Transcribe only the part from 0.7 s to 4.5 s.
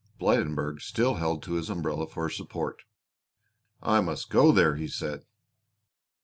still held to his umbrella for support. "I must